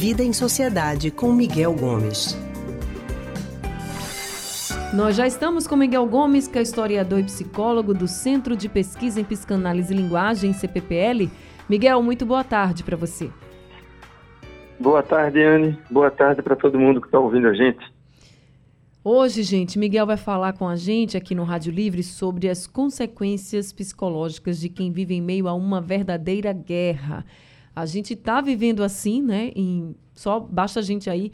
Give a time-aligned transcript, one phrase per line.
[0.00, 2.38] Vida em Sociedade com Miguel Gomes.
[4.94, 9.20] Nós já estamos com Miguel Gomes, que é historiador e psicólogo do Centro de Pesquisa
[9.20, 11.28] em Psicanálise e Linguagem, CPPL.
[11.68, 13.28] Miguel, muito boa tarde para você.
[14.78, 15.76] Boa tarde, Anne.
[15.90, 17.84] Boa tarde para todo mundo que está ouvindo a gente.
[19.02, 23.72] Hoje, gente, Miguel vai falar com a gente aqui no Rádio Livre sobre as consequências
[23.72, 27.24] psicológicas de quem vive em meio a uma verdadeira guerra.
[27.80, 29.52] A gente está vivendo assim, né?
[29.54, 31.32] Em, só basta a gente aí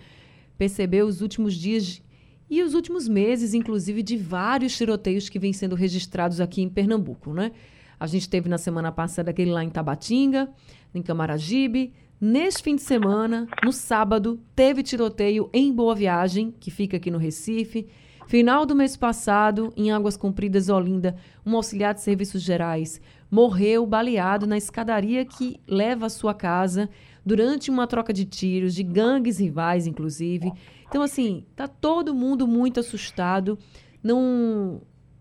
[0.59, 2.03] perceber os últimos dias
[2.51, 7.33] e os últimos meses, inclusive, de vários tiroteios que vêm sendo registrados aqui em Pernambuco,
[7.33, 7.53] né?
[7.99, 10.51] A gente teve na semana passada aquele lá em Tabatinga,
[10.95, 11.93] em Camaragibe.
[12.21, 17.19] Neste fim de semana, no sábado, teve tiroteio em Boa Viagem, que fica aqui no
[17.19, 17.87] Recife.
[18.27, 24.47] Final do mês passado, em Águas Compridas, Olinda, um auxiliar de serviços gerais morreu baleado
[24.47, 26.89] na escadaria que leva à sua casa
[27.27, 30.53] durante uma troca de tiros, de gangues rivais, inclusive.
[30.89, 33.59] Então, assim, tá todo mundo muito assustado
[34.03, 34.81] num,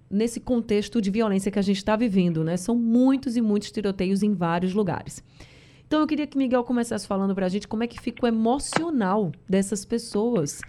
[0.10, 2.56] nesse contexto de violência que a gente está vivendo, né?
[2.56, 5.24] São muitos e muitos tiroteios em vários lugares.
[5.88, 8.28] Então, eu queria que Miguel começasse falando para a gente como é que fica o
[8.28, 10.62] emocional dessas pessoas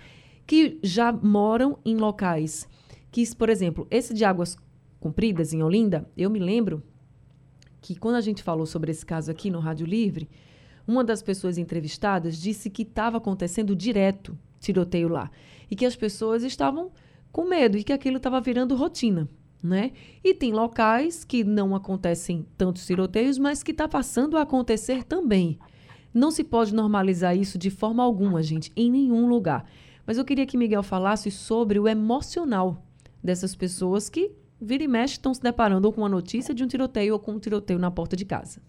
[0.47, 2.69] que já moram em locais
[3.14, 4.56] que, por exemplo, esse de Águas
[4.98, 6.83] Compridas, em Olinda, eu me lembro
[7.81, 10.28] que quando a gente falou sobre esse caso aqui no Rádio Livre,
[10.84, 15.31] uma das pessoas entrevistadas disse que estava acontecendo direto tiroteio lá
[15.70, 16.91] e que as pessoas estavam
[17.31, 19.29] com medo e que aquilo estava virando rotina,
[19.62, 19.92] né?
[20.25, 25.56] E tem locais que não acontecem tantos tiroteios, mas que está passando a acontecer também.
[26.12, 29.64] Não se pode normalizar isso de forma alguma, gente, em nenhum lugar.
[30.06, 32.83] Mas eu queria que Miguel falasse sobre o emocional
[33.22, 34.30] dessas pessoas que
[34.61, 37.38] vira e mexe estão se deparando com a notícia de um tiroteio ou com um
[37.38, 38.61] tiroteio na porta de casa.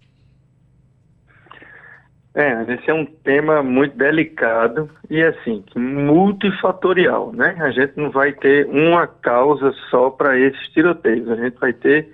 [2.33, 7.55] É, esse é um tema muito delicado e assim, multifatorial, né?
[7.61, 12.13] A gente não vai ter uma causa só para esses tiroteios, a gente vai ter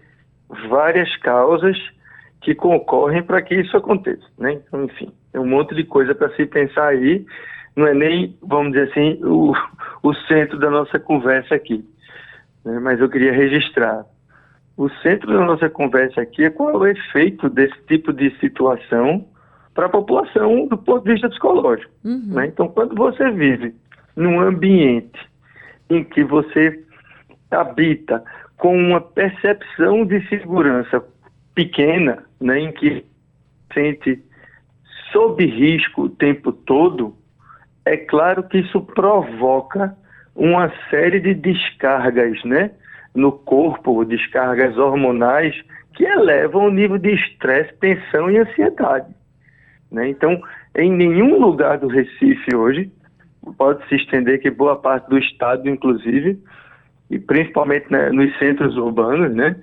[0.69, 1.75] várias causas
[2.40, 4.62] que concorrem para que isso aconteça, né?
[4.67, 7.25] Então, enfim, é um monte de coisa para se pensar aí,
[7.76, 9.54] não é nem, vamos dizer assim, o,
[10.04, 11.86] o centro da nossa conversa aqui,
[12.66, 12.80] né?
[12.80, 14.06] mas eu queria registrar.
[14.78, 19.28] O centro da nossa conversa aqui é qual é o efeito desse tipo de situação
[19.74, 21.92] para a população do ponto de vista psicológico.
[22.04, 22.34] Uhum.
[22.34, 22.48] Né?
[22.48, 23.76] Então, quando você vive
[24.16, 25.20] num ambiente
[25.90, 26.84] em que você
[27.50, 28.24] habita
[28.58, 31.03] com uma percepção de segurança
[31.53, 33.06] pequena, né, em que
[33.74, 34.24] sente
[35.12, 37.16] sob risco o tempo todo,
[37.86, 39.96] é claro que isso provoca
[40.36, 42.72] uma série de descargas, né,
[43.14, 45.56] no corpo, descargas hormonais
[45.94, 49.14] que elevam o nível de estresse, tensão e ansiedade.
[49.91, 50.08] Né?
[50.09, 50.41] Então,
[50.75, 52.91] em nenhum lugar do Recife hoje,
[53.58, 56.40] pode se estender que boa parte do estado, inclusive,
[57.09, 59.58] e principalmente né, nos centros urbanos, né,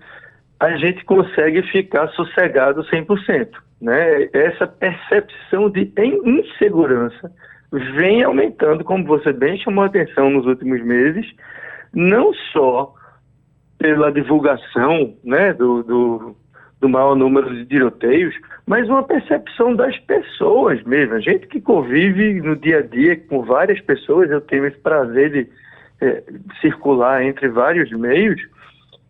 [0.60, 3.48] a gente consegue ficar sossegado 100%.
[3.80, 4.28] Né?
[4.32, 7.32] Essa percepção de insegurança
[7.70, 11.26] vem aumentando, como você bem chamou a atenção nos últimos meses,
[11.92, 12.94] não só
[13.78, 16.36] pela divulgação né, do, do
[16.80, 18.34] do maior número de tiroteios,
[18.66, 21.14] mas uma percepção das pessoas mesmo.
[21.14, 25.30] A gente que convive no dia a dia com várias pessoas, eu tenho esse prazer
[25.30, 25.48] de
[26.00, 26.22] é,
[26.60, 28.40] circular entre vários meios,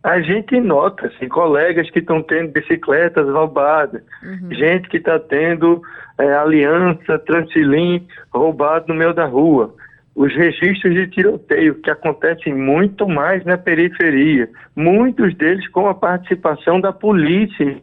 [0.03, 4.53] a gente nota, assim, colegas que estão tendo bicicletas roubadas, uhum.
[4.53, 5.81] gente que está tendo
[6.17, 9.73] é, aliança Transilim roubado no meio da rua,
[10.15, 16.79] os registros de tiroteio, que acontecem muito mais na periferia, muitos deles com a participação
[16.79, 17.77] da polícia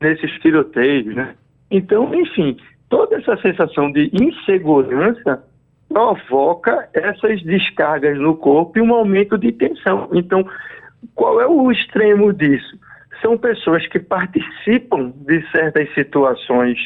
[0.00, 1.34] nesses tiroteios, né?
[1.70, 2.56] Então, enfim,
[2.88, 5.42] toda essa sensação de insegurança
[5.88, 10.08] provoca essas descargas no corpo e um aumento de tensão.
[10.12, 10.46] Então,
[11.14, 12.78] qual é o extremo disso?
[13.20, 16.78] São pessoas que participam de certas situações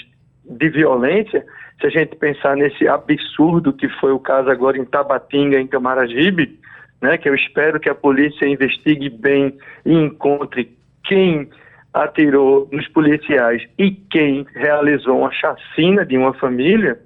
[0.44, 1.44] de violência
[1.80, 6.58] se a gente pensar nesse absurdo que foi o caso agora em Tabatinga, em Camaragibe,
[7.00, 11.48] né, que eu espero que a polícia investigue bem e encontre quem
[11.92, 16.98] atirou nos policiais e quem realizou uma chacina de uma família,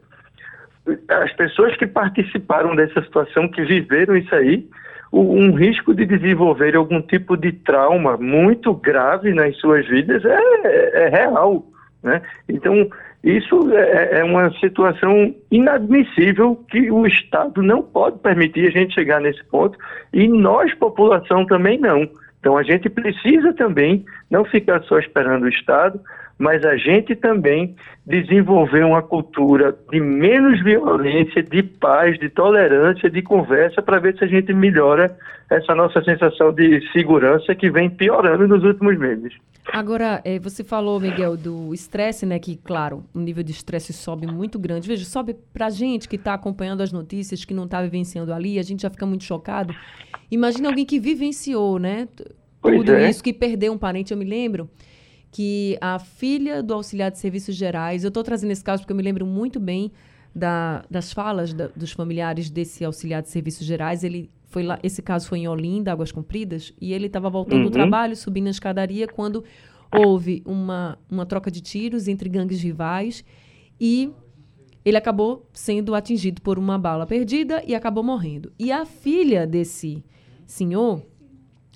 [1.08, 4.66] as pessoas que participaram dessa situação, que viveram isso aí,
[5.12, 11.04] um risco de desenvolver algum tipo de trauma muito grave nas suas vidas é, é,
[11.04, 11.64] é real.
[12.02, 12.20] Né?
[12.48, 12.88] Então,
[13.24, 19.20] isso é, é, uma situação inadmissível que o Estado não pode permitir a gente chegar
[19.20, 19.76] nesse ponto
[20.12, 22.08] e nós, população, também não.
[22.40, 26.00] Então a gente precisa também não ficar só esperando o Estado,
[26.38, 27.74] mas a gente também
[28.06, 34.24] desenvolver uma cultura de menos violência, de paz, de tolerância, de conversa, para ver se
[34.24, 35.14] a gente melhora
[35.50, 39.34] essa nossa sensação de segurança que vem piorando nos últimos meses.
[39.72, 42.38] Agora, é, você falou, Miguel, do estresse, né?
[42.38, 44.86] Que, claro, o nível de estresse sobe muito grande.
[44.86, 48.62] Veja, sobe pra gente que está acompanhando as notícias, que não está vivenciando ali, a
[48.62, 49.74] gente já fica muito chocado.
[50.30, 52.08] Imagina alguém que vivenciou, né?
[52.60, 53.10] Pois Tudo é.
[53.10, 54.12] isso, que perdeu um parente.
[54.12, 54.70] Eu me lembro
[55.38, 58.96] que a filha do auxiliar de serviços gerais, eu estou trazendo esse caso porque eu
[58.96, 59.92] me lembro muito bem
[60.34, 64.02] da, das falas da, dos familiares desse auxiliar de serviços gerais.
[64.02, 67.66] Ele foi lá, esse caso foi em Olinda, Águas Compridas, e ele estava voltando do
[67.66, 67.70] Uhum.
[67.70, 69.44] trabalho, subindo na escadaria, quando
[69.92, 73.24] houve uma, uma troca de tiros entre gangues rivais
[73.80, 74.10] e
[74.84, 78.52] ele acabou sendo atingido por uma bala perdida e acabou morrendo.
[78.58, 80.04] E a filha desse
[80.44, 81.06] senhor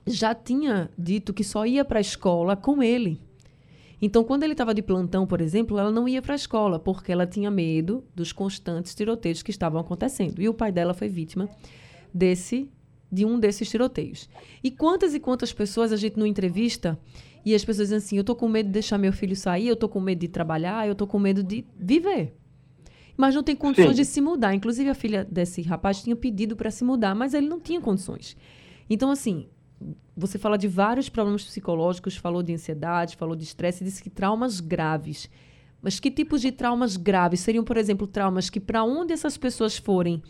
[0.05, 3.21] já tinha dito que só ia para a escola com ele.
[4.05, 7.13] Então, quando ele estava de plantão, por exemplo, ela não ia para a escola, porque
[7.13, 10.43] ela tinha medo dos constantes tiroteios que estavam acontecendo.
[10.43, 11.49] E o pai dela foi vítima
[12.13, 12.69] desse
[13.11, 14.29] de um desses tiroteios.
[14.65, 16.99] E quantas e quantas pessoas a gente não entrevista
[17.45, 19.77] e as pessoas dizem assim: eu tô com medo de deixar meu filho sair, eu
[19.77, 22.35] tô com medo de trabalhar, eu tô com medo de viver.
[23.17, 24.03] Mas não tem condições Sim.
[24.03, 24.55] de se mudar.
[24.55, 28.37] Inclusive, a filha desse rapaz tinha pedido para se mudar, mas ele não tinha condições.
[28.89, 29.47] Então, assim,
[30.17, 34.61] você fala de vários problemas psicológicos, falou de ansiedade, falou de estresse, disse que traumas
[34.61, 35.31] graves.
[35.83, 39.77] Mas que tipos de traumas graves seriam, por exemplo, traumas que para onde essas pessoas
[39.77, 40.23] forem,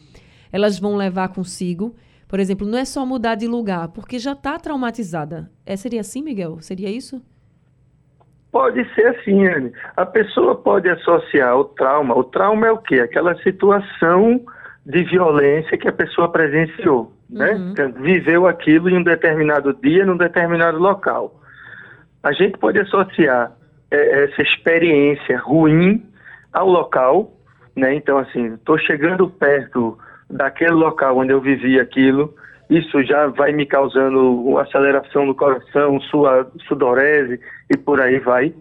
[0.50, 1.94] elas vão levar consigo?
[2.26, 5.50] Por exemplo, não é só mudar de lugar, porque já está traumatizada.
[5.66, 6.60] É, seria assim, Miguel?
[6.60, 7.20] Seria isso?
[8.50, 9.72] Pode ser assim, Anne.
[9.96, 12.16] A pessoa pode associar o trauma.
[12.16, 13.00] O trauma é o quê?
[13.00, 14.42] Aquela situação
[14.84, 17.52] de violência que a pessoa presenciou, né?
[17.52, 17.92] Uhum.
[18.02, 21.40] Viveu aquilo em um determinado dia, num determinado local.
[22.22, 23.52] A gente pode associar
[23.90, 26.06] eh, essa experiência ruim
[26.52, 27.32] ao local,
[27.74, 27.94] né?
[27.94, 29.98] Então, assim, estou chegando perto
[30.30, 32.34] daquele local onde eu vivi aquilo,
[32.70, 37.40] isso já vai me causando uma aceleração no coração, sua sudorese
[37.70, 38.54] e por aí vai.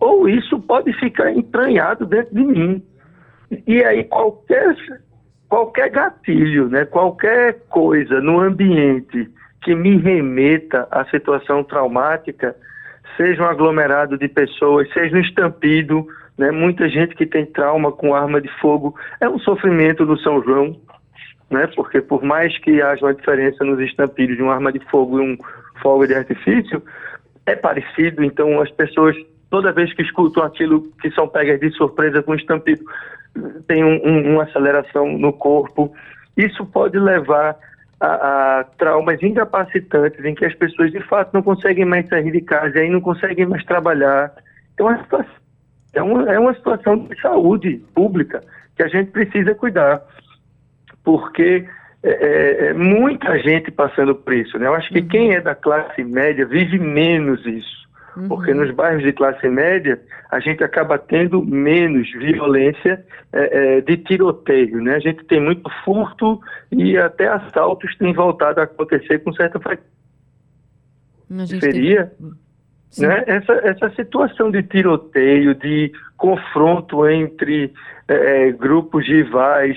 [0.00, 2.82] Ou isso pode ficar entranhado dentro de mim.
[3.66, 4.76] E aí qualquer
[5.48, 9.28] qualquer gatilho, né, qualquer coisa no ambiente
[9.62, 12.54] que me remeta à situação traumática,
[13.16, 16.06] seja um aglomerado de pessoas, seja um estampido,
[16.38, 20.42] né, muita gente que tem trauma com arma de fogo, é um sofrimento do São
[20.42, 20.76] João,
[21.50, 25.20] né, porque por mais que haja uma diferença nos estampidos de uma arma de fogo
[25.20, 25.38] e um
[25.80, 26.82] fogo de artifício,
[27.46, 29.16] é parecido, então as pessoas,
[29.48, 32.84] toda vez que escutam aquilo que são pegas de surpresa com estampido,
[33.66, 35.92] tem um, um, uma aceleração no corpo.
[36.36, 37.56] Isso pode levar
[38.00, 42.40] a, a, traumas incapacitantes em que as pessoas de fato não conseguem mais sair de
[42.40, 44.32] casa e aí não conseguem mais trabalhar.
[44.74, 45.34] Então a situação,
[45.94, 48.42] é, uma, é uma situação de saúde pública
[48.76, 50.02] que a gente precisa cuidar,
[51.02, 51.66] porque
[52.02, 54.58] é, é, muita gente passando por isso.
[54.58, 54.66] Né?
[54.66, 55.08] Eu acho que uhum.
[55.08, 57.85] quem é da classe média vive menos isso.
[58.16, 58.28] Uhum.
[58.28, 63.96] Porque nos bairros de classe média, a gente acaba tendo menos violência é, é, de
[63.98, 64.82] tiroteio.
[64.82, 64.94] Né?
[64.94, 66.40] A gente tem muito furto
[66.72, 69.96] e até assaltos têm voltado a acontecer com certa frequência.
[71.60, 72.12] Seria
[72.98, 73.24] né?
[73.26, 77.72] essa, essa situação de tiroteio, de confronto entre
[78.08, 79.76] é, grupos rivais,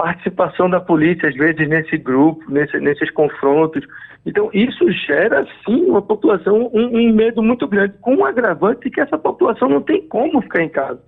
[0.00, 3.86] participação da polícia, às vezes, nesse grupo, nesse, nesses confrontos.
[4.24, 8.98] Então, isso gera, sim, uma população, um, um, medo muito grande, com um agravante que
[8.98, 10.98] essa população não tem como ficar em casa.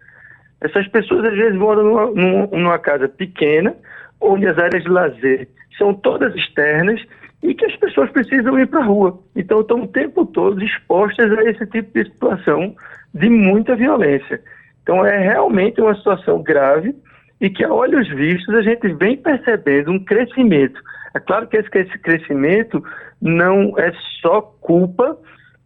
[0.60, 3.74] Essas pessoas, às vezes, moram numa, numa, numa casa pequena,
[4.20, 7.00] onde as áreas de lazer são todas externas
[7.42, 9.18] e que as pessoas precisam ir para a rua.
[9.34, 12.76] Então, estão o tempo todo expostas a esse tipo de situação
[13.14, 14.38] de muita violência.
[14.82, 16.94] Então, é realmente uma situação grave
[17.42, 20.80] e que, a olhos vistos, a gente vem percebendo um crescimento.
[21.12, 22.82] É claro que esse crescimento
[23.20, 25.18] não é só culpa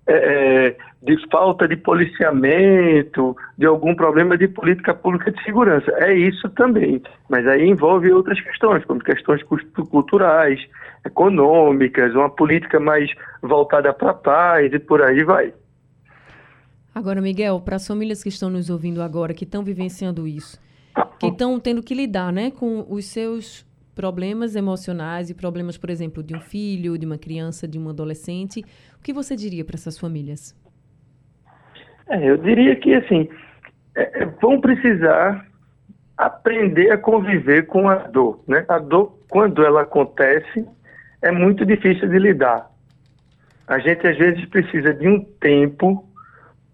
[0.07, 5.93] é, de falta de policiamento, de algum problema de política pública de segurança.
[5.99, 7.03] É isso também.
[7.29, 9.43] Mas aí envolve outras questões, como questões
[9.91, 10.59] culturais,
[11.05, 13.11] econômicas, uma política mais
[13.43, 15.53] voltada para a paz e por aí vai.
[16.95, 20.59] Agora, Miguel, para as famílias que estão nos ouvindo agora, que estão vivenciando isso,
[21.19, 26.23] que estão tendo que lidar né, com os seus problemas emocionais e problemas, por exemplo,
[26.23, 28.63] de um filho, de uma criança, de um adolescente,
[28.99, 30.55] o que você diria para essas famílias?
[32.09, 33.29] É, eu diria que, assim,
[33.95, 35.47] é, vão precisar
[36.17, 38.43] aprender a conviver com a dor.
[38.47, 38.65] Né?
[38.69, 40.67] A dor, quando ela acontece,
[41.23, 42.71] é muito difícil de lidar.
[43.67, 46.06] A gente, às vezes, precisa de um tempo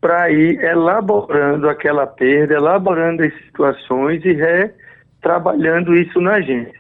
[0.02, 6.74] para ir elaborando aquela perda, elaborando as situações e retrabalhando isso na gente.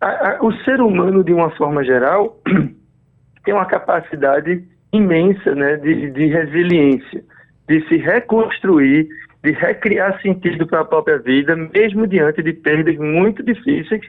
[0.00, 2.40] A, a, o ser humano, de uma forma geral,
[3.44, 7.24] tem uma capacidade imensa né, de, de resiliência,
[7.68, 9.08] de se reconstruir,
[9.42, 14.02] de recriar sentido para a própria vida, mesmo diante de perdas muito difíceis,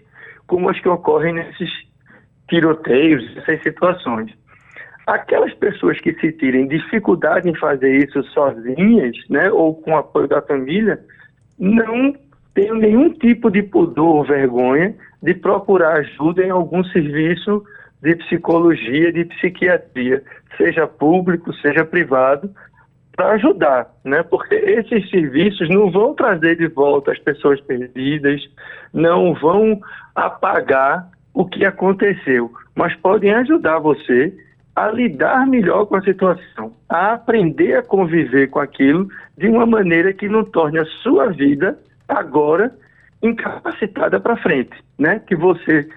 [0.45, 1.69] como as que ocorrem nesses
[2.47, 4.31] tiroteios, essas situações.
[5.07, 10.41] Aquelas pessoas que se tirem dificuldade em fazer isso sozinhas, né, ou com apoio da
[10.41, 10.99] família,
[11.57, 12.13] não
[12.53, 17.63] têm nenhum tipo de pudor ou vergonha de procurar ajuda em algum serviço
[18.01, 20.21] de psicologia, de psiquiatria,
[20.57, 22.51] seja público, seja privado,
[23.15, 24.21] para ajudar, né?
[24.23, 28.41] Porque esses serviços não vão trazer de volta as pessoas perdidas,
[28.93, 29.79] não vão
[30.13, 34.35] apagar o que aconteceu, mas podem ajudar você
[34.77, 40.13] a lidar melhor com a situação, a aprender a conviver com aquilo de uma maneira
[40.13, 41.75] que não torne a sua vida
[42.07, 42.71] agora
[43.23, 45.19] incapacitada para frente, né?
[45.25, 45.89] Que você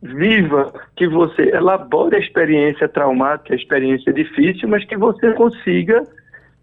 [0.00, 6.04] viva, que você elabore a experiência traumática, a experiência difícil, mas que você consiga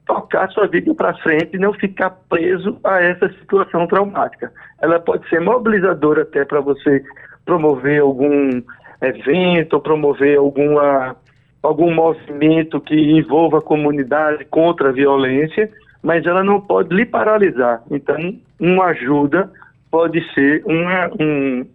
[0.05, 4.49] tocar sua vida para frente e não ficar preso a essa situação traumática.
[4.81, 7.03] Ela pode ser mobilizadora até para você
[7.43, 8.61] promover algum
[9.01, 11.17] evento, promover alguma,
[11.61, 17.83] algum movimento que envolva a comunidade contra a violência, mas ela não pode lhe paralisar.
[17.91, 19.51] Então, uma ajuda
[19.91, 21.65] pode ser uma, um,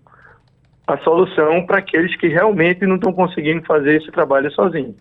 [0.86, 4.96] a solução para aqueles que realmente não estão conseguindo fazer esse trabalho sozinhos.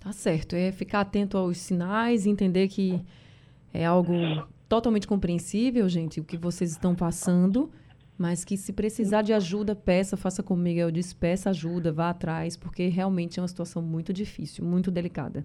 [0.00, 0.54] Tá certo.
[0.54, 3.00] É ficar atento aos sinais, entender que
[3.72, 4.12] é algo
[4.68, 7.70] totalmente compreensível, gente, o que vocês estão passando,
[8.18, 12.10] mas que se precisar de ajuda, peça, faça como o Miguel disse, peça ajuda, vá
[12.10, 15.44] atrás, porque realmente é uma situação muito difícil, muito delicada.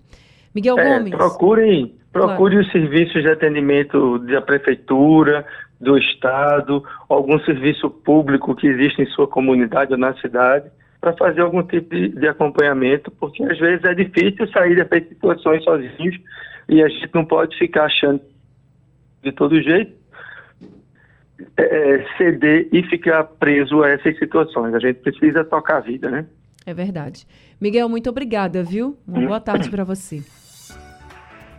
[0.54, 1.12] Miguel é, Gomes.
[1.12, 2.66] Procurem, procure claro.
[2.66, 5.46] os serviços de atendimento da prefeitura,
[5.80, 11.42] do Estado, algum serviço público que existe em sua comunidade ou na cidade para fazer
[11.42, 16.20] algum tipo de, de, acompanhamento, porque às vezes é difícil sair dessas situações sozinhos
[16.68, 18.20] e a gente não pode ficar achando
[19.24, 19.99] de todo jeito
[21.58, 24.74] é, ceder e ficar preso a essas situações.
[24.74, 26.26] A gente precisa tocar a vida, né?
[26.66, 27.26] É verdade.
[27.60, 28.98] Miguel, muito obrigada, viu?
[29.08, 30.22] Uma boa tarde para você.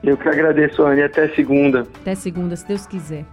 [0.03, 1.03] Eu que agradeço, Anne.
[1.03, 1.87] Até segunda.
[2.01, 3.25] Até segunda, se Deus quiser.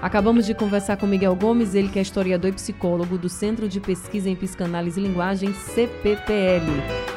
[0.00, 3.80] Acabamos de conversar com Miguel Gomes, ele que é historiador e psicólogo do Centro de
[3.80, 7.11] Pesquisa em Psicanálise e Linguagem, CPPL.